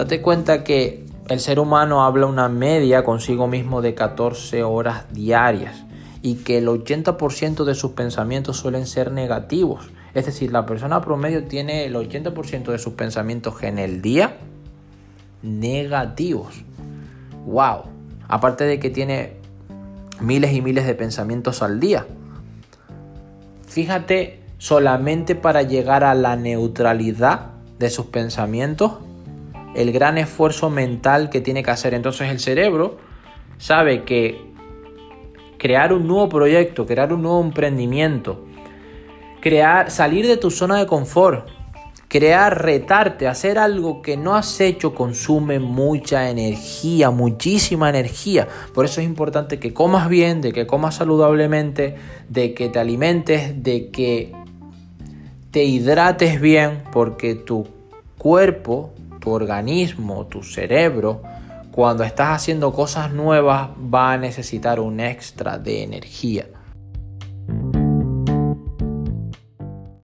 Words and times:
Date 0.00 0.22
cuenta 0.22 0.64
que 0.64 1.04
el 1.28 1.40
ser 1.40 1.60
humano 1.60 2.02
habla 2.02 2.24
una 2.24 2.48
media 2.48 3.04
consigo 3.04 3.46
mismo 3.48 3.82
de 3.82 3.94
14 3.94 4.62
horas 4.62 5.04
diarias 5.12 5.84
y 6.22 6.36
que 6.36 6.56
el 6.56 6.68
80% 6.68 7.64
de 7.64 7.74
sus 7.74 7.90
pensamientos 7.90 8.56
suelen 8.56 8.86
ser 8.86 9.12
negativos. 9.12 9.90
Es 10.14 10.24
decir, 10.24 10.52
la 10.52 10.64
persona 10.64 11.02
promedio 11.02 11.44
tiene 11.44 11.84
el 11.84 11.96
80% 11.96 12.72
de 12.72 12.78
sus 12.78 12.94
pensamientos 12.94 13.62
en 13.62 13.78
el 13.78 14.00
día 14.00 14.38
negativos. 15.42 16.64
¡Wow! 17.44 17.82
Aparte 18.26 18.64
de 18.64 18.80
que 18.80 18.88
tiene 18.88 19.34
miles 20.18 20.54
y 20.54 20.62
miles 20.62 20.86
de 20.86 20.94
pensamientos 20.94 21.60
al 21.60 21.78
día. 21.78 22.06
Fíjate, 23.66 24.40
solamente 24.56 25.34
para 25.34 25.60
llegar 25.60 26.04
a 26.04 26.14
la 26.14 26.36
neutralidad 26.36 27.50
de 27.78 27.90
sus 27.90 28.06
pensamientos, 28.06 28.92
el 29.74 29.92
gran 29.92 30.18
esfuerzo 30.18 30.70
mental 30.70 31.30
que 31.30 31.40
tiene 31.40 31.62
que 31.62 31.70
hacer. 31.70 31.94
Entonces 31.94 32.30
el 32.30 32.40
cerebro 32.40 32.98
sabe 33.58 34.04
que 34.04 34.50
crear 35.58 35.92
un 35.92 36.06
nuevo 36.06 36.28
proyecto, 36.28 36.86
crear 36.86 37.12
un 37.12 37.22
nuevo 37.22 37.40
emprendimiento, 37.42 38.44
crear, 39.40 39.90
salir 39.90 40.26
de 40.26 40.36
tu 40.36 40.50
zona 40.50 40.78
de 40.78 40.86
confort, 40.86 41.48
crear, 42.08 42.64
retarte, 42.64 43.28
hacer 43.28 43.58
algo 43.58 44.02
que 44.02 44.16
no 44.16 44.34
has 44.34 44.60
hecho 44.60 44.94
consume 44.94 45.60
mucha 45.60 46.28
energía, 46.28 47.10
muchísima 47.10 47.88
energía. 47.88 48.48
Por 48.74 48.84
eso 48.84 49.00
es 49.00 49.06
importante 49.06 49.60
que 49.60 49.72
comas 49.72 50.08
bien, 50.08 50.40
de 50.40 50.52
que 50.52 50.66
comas 50.66 50.96
saludablemente, 50.96 51.94
de 52.28 52.52
que 52.52 52.68
te 52.68 52.80
alimentes, 52.80 53.62
de 53.62 53.90
que 53.90 54.32
te 55.52 55.62
hidrates 55.64 56.40
bien, 56.40 56.82
porque 56.90 57.34
tu 57.34 57.68
cuerpo, 58.18 58.92
tu 59.20 59.30
organismo, 59.30 60.26
tu 60.26 60.42
cerebro, 60.42 61.22
cuando 61.70 62.02
estás 62.02 62.36
haciendo 62.36 62.72
cosas 62.72 63.12
nuevas 63.12 63.70
va 63.92 64.12
a 64.12 64.18
necesitar 64.18 64.80
un 64.80 64.98
extra 64.98 65.58
de 65.58 65.84
energía. 65.84 66.46